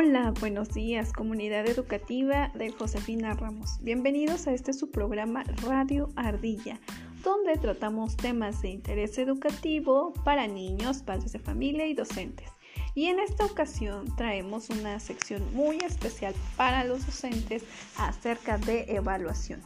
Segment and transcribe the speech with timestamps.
[0.00, 3.82] Hola, buenos días, comunidad educativa de Josefina Ramos.
[3.82, 6.78] Bienvenidos a este su programa Radio Ardilla,
[7.24, 12.48] donde tratamos temas de interés educativo para niños, padres de familia y docentes.
[12.94, 17.64] Y en esta ocasión traemos una sección muy especial para los docentes
[17.96, 19.60] acerca de evaluación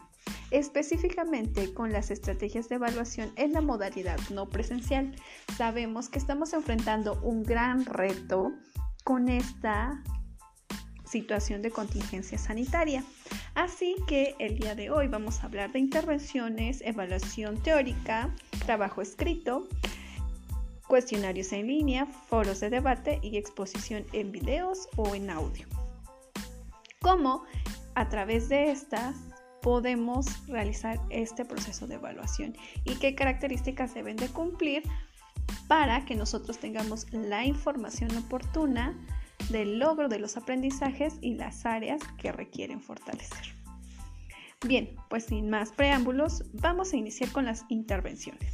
[0.50, 5.14] específicamente con las estrategias de evaluación en la modalidad no presencial.
[5.56, 8.52] Sabemos que estamos enfrentando un gran reto
[9.02, 10.02] con esta
[11.12, 13.04] situación de contingencia sanitaria.
[13.54, 19.68] Así que el día de hoy vamos a hablar de intervenciones, evaluación teórica, trabajo escrito,
[20.88, 25.66] cuestionarios en línea, foros de debate y exposición en videos o en audio.
[27.00, 27.44] ¿Cómo?
[27.94, 29.14] A través de estas
[29.60, 34.82] podemos realizar este proceso de evaluación y qué características deben de cumplir
[35.68, 38.96] para que nosotros tengamos la información oportuna
[39.50, 43.54] del logro de los aprendizajes y las áreas que requieren fortalecer.
[44.66, 48.50] Bien, pues sin más preámbulos, vamos a iniciar con las intervenciones.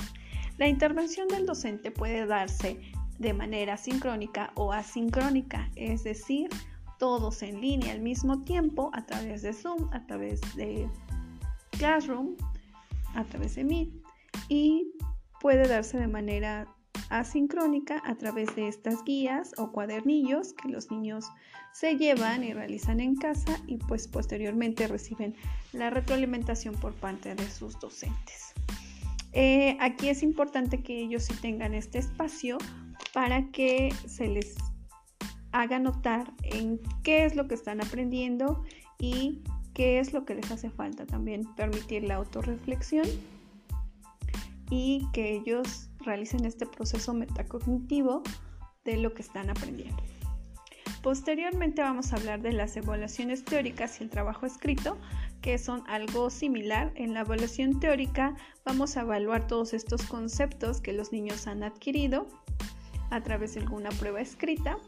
[0.56, 2.80] La intervención del docente puede darse
[3.18, 6.48] de manera sincrónica o asincrónica, es decir,
[6.98, 10.88] todos en línea al mismo tiempo a través de Zoom, a través de
[11.72, 12.36] Classroom,
[13.14, 13.90] a través de Meet
[14.48, 14.92] y
[15.40, 16.66] puede darse de manera
[17.10, 21.26] asincrónica a través de estas guías o cuadernillos que los niños
[21.72, 25.34] se llevan y realizan en casa y pues posteriormente reciben
[25.72, 28.52] la retroalimentación por parte de sus docentes.
[29.32, 32.58] Eh, aquí es importante que ellos sí tengan este espacio
[33.12, 34.56] para que se les
[35.52, 38.64] haga notar en qué es lo que están aprendiendo
[38.98, 39.42] y
[39.74, 41.06] qué es lo que les hace falta.
[41.06, 43.06] También permitir la autorreflexión
[44.70, 48.22] y que ellos realicen este proceso metacognitivo
[48.84, 50.02] de lo que están aprendiendo.
[51.02, 54.98] Posteriormente vamos a hablar de las evaluaciones teóricas y el trabajo escrito,
[55.42, 56.92] que son algo similar.
[56.96, 62.26] En la evaluación teórica vamos a evaluar todos estos conceptos que los niños han adquirido
[63.10, 64.78] a través de alguna prueba escrita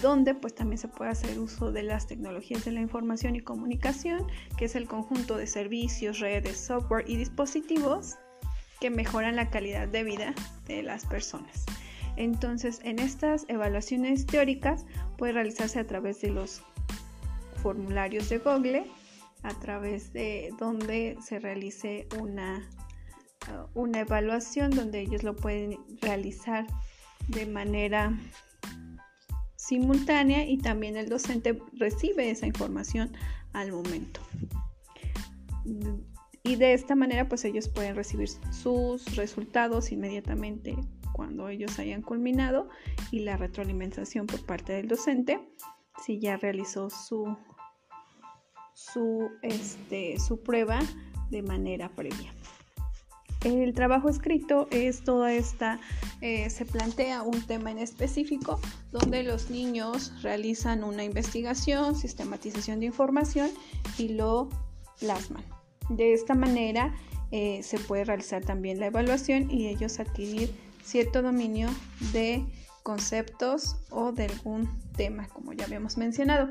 [0.00, 4.26] donde pues también se puede hacer uso de las tecnologías de la información y comunicación,
[4.56, 8.16] que es el conjunto de servicios, redes, software y dispositivos
[8.80, 10.34] que mejoran la calidad de vida
[10.66, 11.66] de las personas.
[12.16, 14.84] Entonces, en estas evaluaciones teóricas
[15.16, 16.62] puede realizarse a través de los
[17.62, 18.86] formularios de Google,
[19.42, 22.68] a través de donde se realice una,
[23.74, 26.66] una evaluación donde ellos lo pueden realizar
[27.28, 28.18] de manera
[29.56, 33.12] simultánea y también el docente recibe esa información
[33.52, 34.20] al momento.
[36.42, 40.76] Y de esta manera pues ellos pueden recibir sus resultados inmediatamente
[41.12, 42.68] cuando ellos hayan culminado
[43.10, 45.40] y la retroalimentación por parte del docente
[46.04, 47.36] si ya realizó su,
[48.74, 50.80] su, este, su prueba
[51.30, 52.32] de manera previa.
[53.44, 55.80] El trabajo escrito es toda esta,
[56.20, 58.60] eh, se plantea un tema en específico
[58.92, 63.50] donde los niños realizan una investigación, sistematización de información
[63.96, 64.50] y lo
[64.98, 65.59] plasman.
[65.90, 66.94] De esta manera
[67.30, 70.50] eh, se puede realizar también la evaluación y ellos adquirir
[70.82, 71.68] cierto dominio
[72.12, 72.44] de
[72.82, 76.48] conceptos o de algún tema, como ya habíamos mencionado.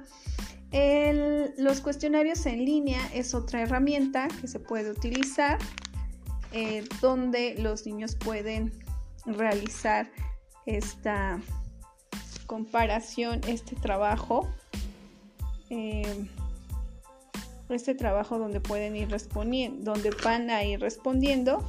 [1.58, 5.58] los cuestionarios en línea es otra herramienta que se puede utilizar
[6.52, 8.72] eh, donde los niños pueden
[9.26, 10.10] realizar
[10.66, 11.40] esta
[12.48, 14.50] comparación, este trabajo,
[15.70, 16.28] eh,
[17.70, 21.64] este trabajo donde pueden ir respondiendo, donde van a ir respondiendo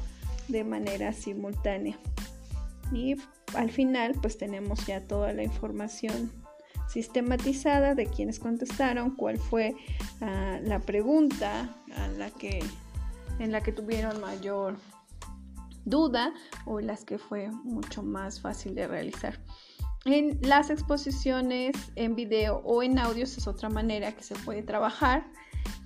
[0.48, 1.98] de manera simultánea.
[2.92, 3.16] Y
[3.54, 6.32] al final pues tenemos ya toda la información
[6.88, 9.74] sistematizada de quienes contestaron, cuál fue
[10.20, 12.60] ah, la pregunta a la que
[13.38, 14.76] en la que tuvieron mayor
[15.84, 16.32] duda
[16.66, 19.40] o las que fue mucho más fácil de realizar.
[20.04, 25.26] En las exposiciones en video o en audios es otra manera que se puede trabajar,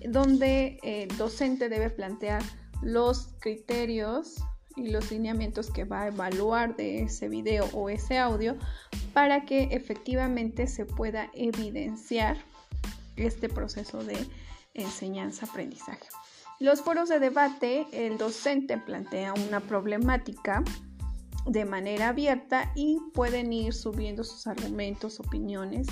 [0.06, 2.42] donde el docente debe plantear
[2.82, 4.36] los criterios
[4.76, 8.56] y los lineamientos que va a evaluar de ese video o ese audio
[9.12, 12.36] para que efectivamente se pueda evidenciar
[13.16, 14.16] este proceso de
[14.74, 16.08] enseñanza-aprendizaje.
[16.60, 20.62] Los foros de debate, el docente plantea una problemática
[21.46, 25.86] de manera abierta y pueden ir subiendo sus argumentos, opiniones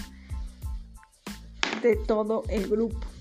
[1.82, 3.11] de todo el grupo.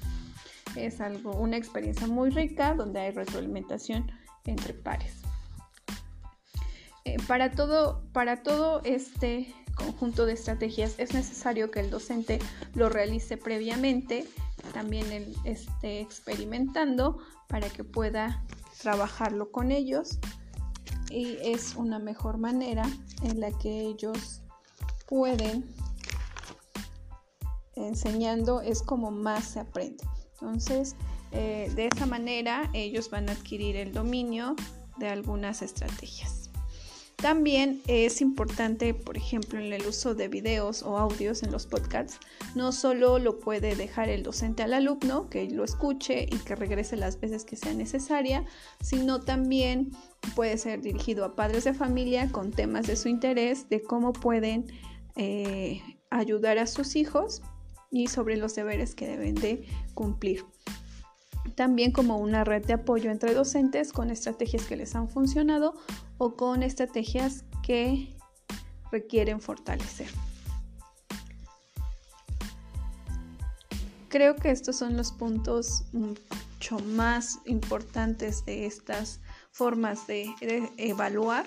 [0.76, 4.12] Es algo, una experiencia muy rica donde hay retroalimentación
[4.46, 5.22] entre pares.
[7.04, 12.40] Eh, para, todo, para todo este conjunto de estrategias es necesario que el docente
[12.76, 14.28] lo realice previamente,
[14.74, 18.44] también él esté experimentando para que pueda
[18.82, 20.20] trabajarlo con ellos
[21.10, 22.84] y es una mejor manera
[23.24, 24.42] en la que ellos
[25.08, 25.66] pueden
[27.76, 30.04] enseñando es como más se aprende
[30.42, 30.96] entonces
[31.32, 34.56] eh, de esa manera ellos van a adquirir el dominio
[34.98, 36.50] de algunas estrategias.
[37.16, 42.18] También es importante, por ejemplo, en el uso de videos o audios en los podcasts,
[42.56, 46.98] no solo lo puede dejar el docente al alumno, que lo escuche y que regrese
[46.98, 48.44] las veces que sea necesaria,
[48.82, 49.92] sino también
[50.36, 54.66] puede ser dirigido a padres de familia con temas de su interés, de cómo pueden
[55.16, 55.80] eh,
[56.10, 57.44] ayudar a sus hijos
[57.92, 60.46] y sobre los deberes que deben de cumplir
[61.56, 65.76] también como una red de apoyo entre docentes con estrategias que les han funcionado
[66.18, 68.16] o con estrategias que
[68.92, 70.10] requieren fortalecer.
[74.10, 79.22] Creo que estos son los puntos mucho más importantes de estas
[79.52, 80.30] formas de,
[80.78, 81.46] evaluar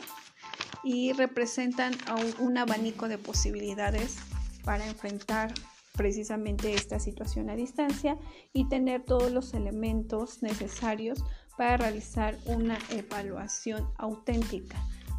[0.82, 1.92] y representan
[2.38, 4.16] un abanico de posibilidades
[4.64, 5.52] para enfrentar
[5.94, 8.18] precisamente esta situación a distancia
[8.52, 11.24] y tener todos los elementos necesarios
[11.56, 14.76] para realizar una evaluación auténtica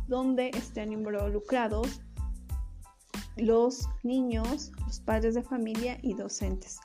[0.08, 2.02] donde estén involucrados
[3.38, 6.80] los niños, los padres de familia y docentes,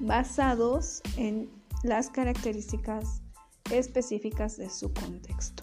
[0.00, 1.50] basados en
[1.82, 3.22] las características
[3.70, 5.62] específicas de su contexto.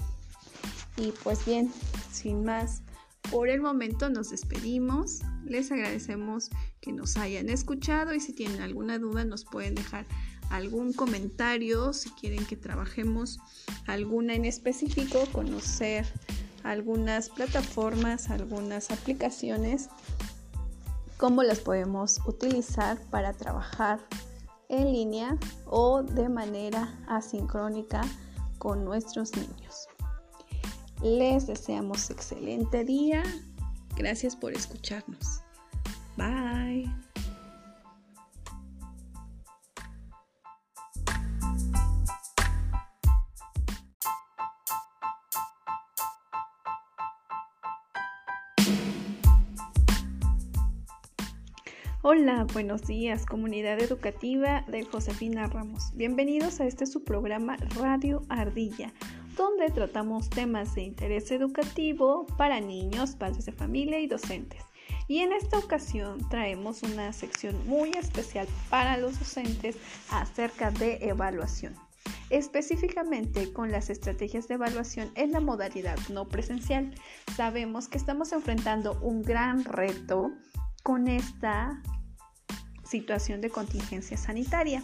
[0.97, 1.71] Y pues bien,
[2.11, 2.83] sin más,
[3.31, 5.21] por el momento nos despedimos.
[5.45, 6.49] Les agradecemos
[6.81, 10.05] que nos hayan escuchado y si tienen alguna duda nos pueden dejar
[10.49, 13.39] algún comentario, si quieren que trabajemos
[13.87, 16.05] alguna en específico, conocer
[16.63, 19.87] algunas plataformas, algunas aplicaciones,
[21.17, 23.99] cómo las podemos utilizar para trabajar
[24.67, 28.01] en línea o de manera asincrónica
[28.57, 29.87] con nuestros niños.
[31.03, 33.23] Les deseamos excelente día.
[33.95, 35.41] Gracias por escucharnos.
[36.15, 36.87] Bye.
[52.03, 55.91] Hola, buenos días, comunidad educativa de Josefina Ramos.
[55.95, 58.93] Bienvenidos a este su programa Radio Ardilla
[59.41, 64.61] donde tratamos temas de interés educativo para niños, padres de familia y docentes.
[65.07, 69.77] Y en esta ocasión traemos una sección muy especial para los docentes
[70.11, 71.73] acerca de evaluación,
[72.29, 76.93] específicamente con las estrategias de evaluación en la modalidad no presencial.
[77.35, 80.31] Sabemos que estamos enfrentando un gran reto
[80.83, 81.81] con esta
[82.91, 84.83] situación de contingencia sanitaria.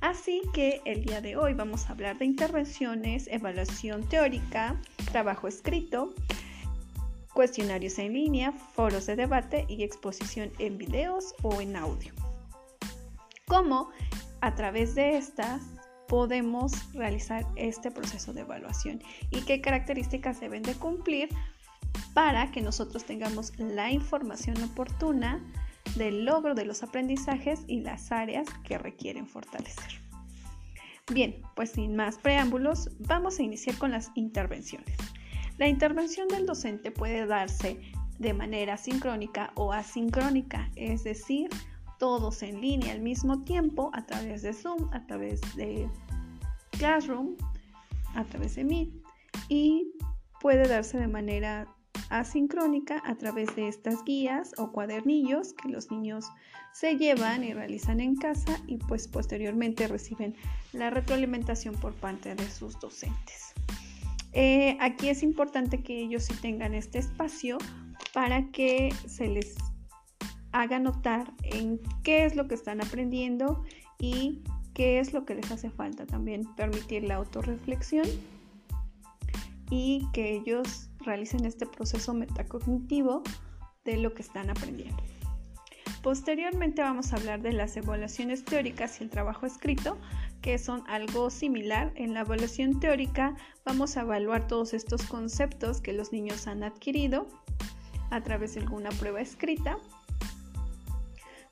[0.00, 6.14] Así que el día de hoy vamos a hablar de intervenciones, evaluación teórica, trabajo escrito,
[7.34, 12.12] cuestionarios en línea, foros de debate y exposición en videos o en audio.
[13.46, 13.90] ¿Cómo
[14.40, 15.60] a través de estas
[16.06, 21.28] podemos realizar este proceso de evaluación y qué características deben de cumplir
[22.14, 25.42] para que nosotros tengamos la información oportuna
[25.96, 30.00] del logro de los aprendizajes y las áreas que requieren fortalecer.
[31.12, 34.96] Bien, pues sin más preámbulos, vamos a iniciar con las intervenciones.
[35.56, 37.80] La intervención del docente puede darse
[38.18, 41.48] de manera sincrónica o asincrónica, es decir,
[41.98, 45.88] todos en línea al mismo tiempo a través de Zoom, a través de
[46.72, 47.36] Classroom,
[48.14, 48.90] a través de Meet
[49.48, 49.92] y
[50.40, 51.66] puede darse de manera
[52.10, 56.26] asincrónica a través de estas guías o cuadernillos que los niños
[56.72, 60.34] se llevan y realizan en casa y pues posteriormente reciben
[60.72, 63.52] la retroalimentación por parte de sus docentes.
[64.32, 67.58] Eh, aquí es importante que ellos sí tengan este espacio
[68.12, 69.56] para que se les
[70.52, 73.64] haga notar en qué es lo que están aprendiendo
[73.98, 74.42] y
[74.74, 76.06] qué es lo que les hace falta.
[76.06, 78.06] También permitir la autorreflexión
[79.70, 83.22] y que ellos realicen este proceso metacognitivo
[83.84, 85.02] de lo que están aprendiendo.
[86.02, 89.98] Posteriormente vamos a hablar de las evaluaciones teóricas y el trabajo escrito,
[90.42, 91.92] que son algo similar.
[91.96, 93.34] En la evaluación teórica
[93.64, 97.26] vamos a evaluar todos estos conceptos que los niños han adquirido
[98.10, 99.78] a través de alguna prueba escrita,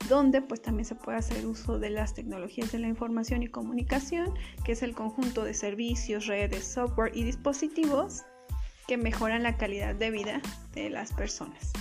[0.07, 4.33] donde pues también se puede hacer uso de las tecnologías de la información y comunicación,
[4.63, 8.23] que es el conjunto de servicios, redes, software y dispositivos
[8.87, 10.41] que mejoran la calidad de vida
[10.73, 11.73] de las personas.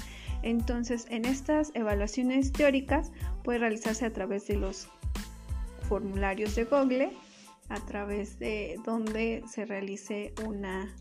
[0.42, 3.10] Entonces, en estas evaluaciones teóricas
[3.42, 4.88] puede realizarse a través de los
[5.88, 7.10] formularios de Google,
[7.68, 10.94] a través de donde se realice una,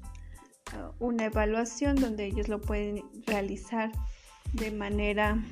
[0.74, 3.92] uh, una evaluación donde ellos lo pueden realizar
[4.54, 5.44] de manera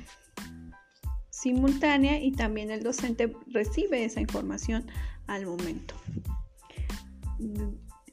[1.30, 4.86] simultánea y también el docente recibe esa información
[5.26, 5.94] al momento.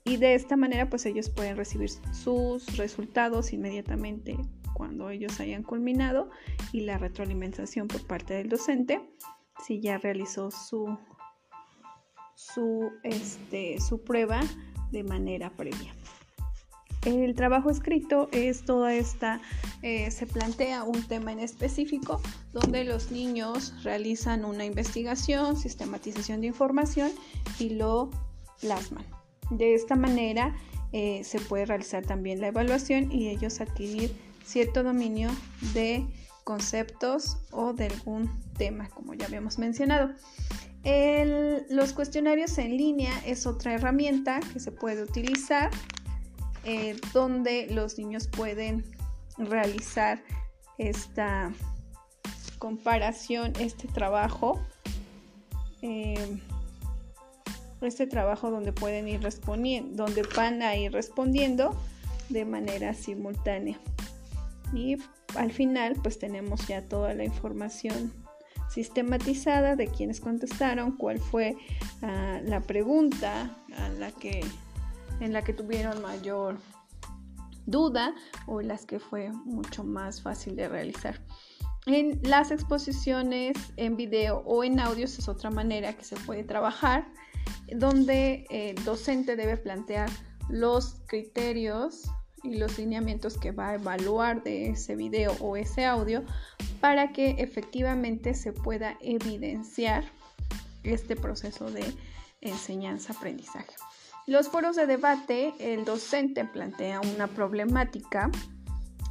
[0.03, 4.38] Y de esta manera pues ellos pueden recibir sus resultados inmediatamente
[4.74, 6.29] cuando ellos hayan culminado
[6.72, 9.01] y la retroalimentación por parte del docente
[9.65, 10.98] si ya realizó su,
[12.36, 14.41] su, este, su prueba
[14.91, 15.93] de manera previa.
[17.05, 19.41] El trabajo escrito es toda esta,
[19.81, 22.22] eh, se plantea un tema en específico
[22.53, 27.12] donde los niños realizan una investigación, sistematización de información
[27.58, 28.12] y lo
[28.62, 29.21] plasman.
[29.50, 30.56] De esta manera
[30.94, 35.30] eh, se puede realizar también la evaluación y ellos adquirir cierto dominio
[35.74, 36.06] de
[36.44, 40.12] conceptos o de algún tema, como ya habíamos mencionado.
[41.70, 45.70] los cuestionarios en línea es otra herramienta que se puede utilizar
[46.64, 48.84] eh, donde los niños pueden
[49.38, 50.22] realizar
[50.78, 51.52] esta
[52.60, 54.62] comparación, este trabajo,
[55.82, 56.40] eh,
[57.82, 61.76] este trabajo donde pueden ir respondiendo, donde van a ir respondiendo
[62.30, 63.80] de manera simultánea.
[64.74, 64.98] Y
[65.36, 68.14] al final pues tenemos ya toda la información
[68.70, 71.58] sistematizada de quienes contestaron, cuál fue
[72.02, 74.42] ah, la pregunta a la que
[75.20, 76.58] en la que tuvieron mayor
[77.66, 78.16] duda
[78.48, 81.22] o las que fue mucho más fácil de realizar.
[81.86, 87.08] En las exposiciones en video o en audios es otra manera que se puede trabajar,
[87.74, 90.10] donde el docente debe plantear
[90.50, 92.04] los criterios
[92.44, 96.24] y los lineamientos que va a evaluar de ese video o ese audio
[96.80, 100.04] para que efectivamente se pueda evidenciar
[100.84, 101.84] este proceso de
[102.42, 103.76] enseñanza-aprendizaje.
[104.28, 108.32] Los foros de debate, el docente plantea una problemática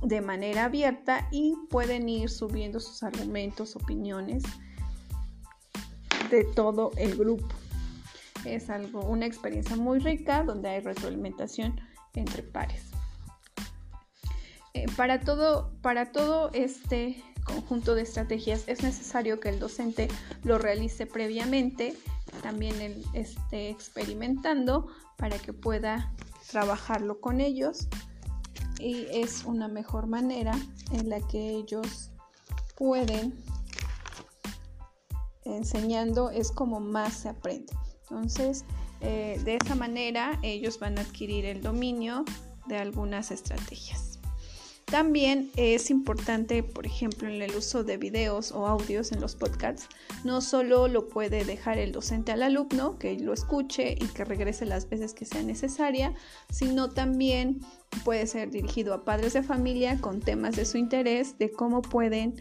[0.03, 4.43] de manera abierta y pueden ir subiendo sus argumentos, opiniones
[6.31, 7.60] de todo el grupo.
[8.45, 11.81] Es algo, una experiencia muy rica donde hay retroalimentación
[12.15, 12.85] entre pares.
[14.75, 20.09] Eh, para, todo, para todo este conjunto de estrategias es necesario que el docente
[20.45, 21.97] lo realice previamente
[22.43, 26.13] también él esté experimentando para que pueda
[26.51, 27.89] trabajarlo con ellos
[28.79, 30.53] y es una mejor manera
[30.93, 32.11] en la que ellos
[32.77, 33.35] pueden
[35.45, 37.73] enseñando es como más se aprende
[38.11, 38.65] entonces
[39.01, 42.25] eh, de esa manera ellos van a adquirir el dominio
[42.67, 44.19] de algunas estrategias.
[44.85, 49.89] También es importante, por ejemplo, en el uso de videos o audios en los podcasts,
[50.25, 54.67] no solo lo puede dejar el docente al alumno, que lo escuche y que regrese
[54.67, 56.13] las veces que sea necesaria,
[56.51, 57.61] sino también
[58.05, 62.35] puede ser dirigido a padres de familia con temas de su interés, de cómo pueden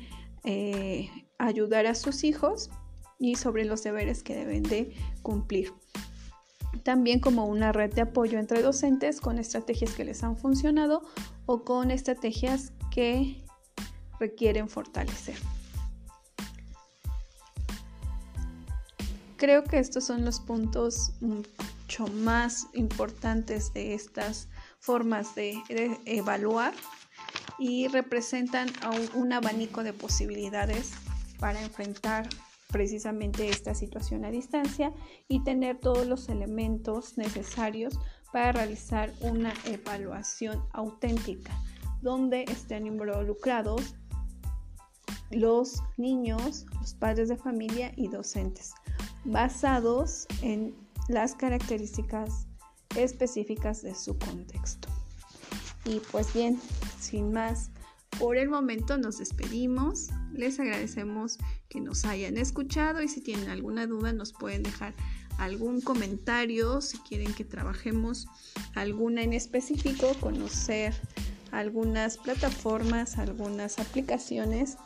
[0.43, 1.07] eh,
[1.37, 2.71] ayudar a sus hijos
[3.19, 5.73] y sobre los deberes que deben de cumplir
[6.83, 11.03] también como una red de apoyo entre docentes con estrategias que les han funcionado
[11.45, 13.43] o con estrategias que
[14.19, 15.37] requieren fortalecer.
[19.37, 24.49] Creo que estos son los puntos mucho más importantes de estas
[24.79, 25.57] formas de,
[26.05, 26.73] evaluar
[27.57, 28.67] y representan
[29.15, 30.91] un abanico de posibilidades
[31.39, 32.27] para enfrentar
[32.69, 34.93] precisamente esta situación a distancia
[35.27, 37.99] y tener todos los elementos necesarios
[38.31, 41.51] para realizar una evaluación auténtica
[42.01, 43.95] donde estén involucrados
[45.31, 48.73] los niños, los padres de familia y docentes,
[49.25, 50.75] basados en
[51.07, 52.47] las características
[52.95, 54.89] específicas de su contexto.
[55.85, 56.59] Y pues bien,
[56.99, 57.71] sin más,
[58.19, 60.09] por el momento nos despedimos.
[60.33, 61.37] Les agradecemos
[61.69, 64.93] que nos hayan escuchado y si tienen alguna duda nos pueden dejar
[65.37, 68.27] algún comentario, si quieren que trabajemos
[68.75, 70.93] alguna en específico, conocer
[71.51, 74.77] algunas plataformas, algunas aplicaciones,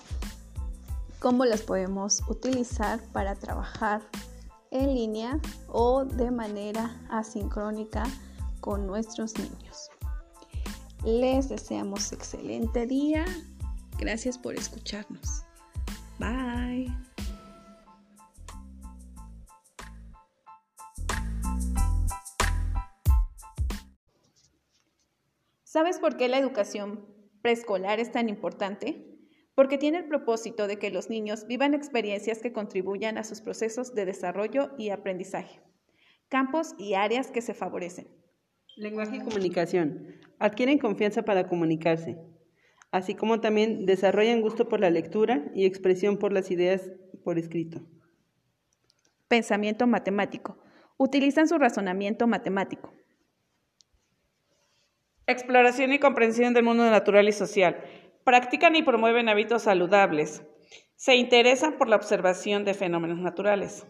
[1.19, 4.01] cómo las podemos utilizar para trabajar
[4.69, 8.03] en línea o de manera asincrónica
[8.59, 9.89] con nuestros niños.
[11.05, 13.25] Les deseamos excelente día.
[13.99, 15.43] Gracias por escucharnos.
[16.19, 16.87] Bye.
[25.63, 27.05] ¿Sabes por qué la educación
[27.41, 29.13] preescolar es tan importante?
[29.55, 33.93] porque tiene el propósito de que los niños vivan experiencias que contribuyan a sus procesos
[33.93, 35.61] de desarrollo y aprendizaje,
[36.27, 38.22] campos y áreas que se favorecen.
[38.75, 40.15] Lenguaje y comunicación.
[40.39, 42.17] Adquieren confianza para comunicarse,
[42.91, 46.91] así como también desarrollan gusto por la lectura y expresión por las ideas
[47.23, 47.81] por escrito.
[49.27, 50.57] Pensamiento matemático.
[50.97, 52.91] Utilizan su razonamiento matemático.
[55.27, 57.77] Exploración y comprensión del mundo natural y social.
[58.23, 60.43] Practican y promueven hábitos saludables.
[60.95, 63.85] Se interesan por la observación de fenómenos naturales.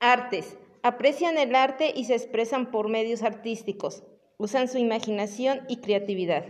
[0.00, 4.04] Artes aprecian el arte y se expresan por medios artísticos,
[4.36, 6.44] usan su imaginación y creatividad.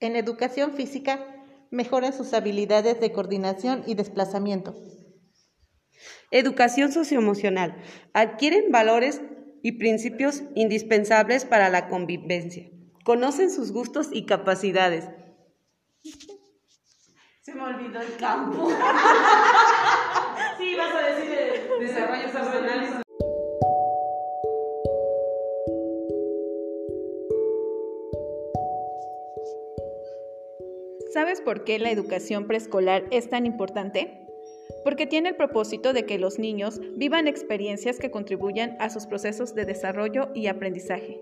[0.00, 1.26] En educación física,
[1.70, 4.74] mejoran sus habilidades de coordinación y desplazamiento.
[6.30, 7.76] Educación socioemocional.
[8.12, 9.20] Adquieren valores
[9.62, 12.70] y principios indispensables para la convivencia.
[13.04, 15.08] Conocen sus gustos y capacidades.
[17.50, 18.70] Se me olvidó el campo.
[20.58, 23.02] sí, vas a decir desarrollo personal.
[31.12, 34.28] ¿Sabes por qué la educación preescolar es tan importante?
[34.84, 39.56] Porque tiene el propósito de que los niños vivan experiencias que contribuyan a sus procesos
[39.56, 41.20] de desarrollo y aprendizaje,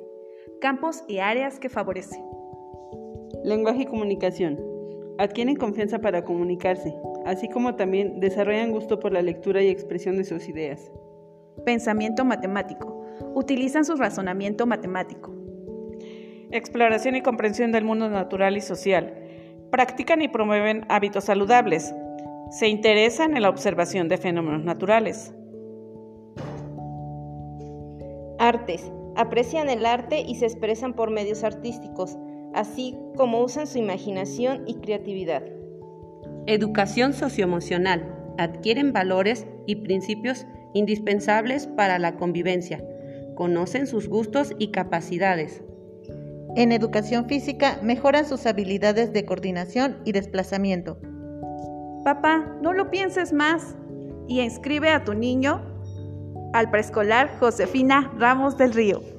[0.61, 2.23] campos y áreas que favorecen.
[3.45, 4.68] Lenguaje y comunicación
[5.19, 6.95] adquieren confianza para comunicarse,
[7.27, 10.91] así como también desarrollan gusto por la lectura y expresión de sus ideas.
[11.65, 13.05] Pensamiento matemático.
[13.35, 15.35] Utilizan su razonamiento matemático.
[16.51, 19.13] Exploración y comprensión del mundo natural y social.
[19.71, 21.95] Practican y promueven hábitos saludables.
[22.51, 25.35] Se interesan en la observación de fenómenos naturales.
[28.39, 28.91] Artes.
[29.17, 32.17] Aprecian el arte y se expresan por medios artísticos
[32.59, 35.43] así como usan su imaginación y creatividad.
[36.47, 38.15] Educación socioemocional.
[38.37, 40.45] Adquieren valores y principios
[40.75, 42.85] indispensables para la convivencia.
[43.37, 45.63] Conocen sus gustos y capacidades.
[46.57, 50.99] En educación física mejoran sus habilidades de coordinación y desplazamiento.
[52.03, 53.77] Papá, no lo pienses más
[54.27, 55.63] y inscribe a tu niño
[56.55, 59.18] al preescolar Josefina Ramos del Río.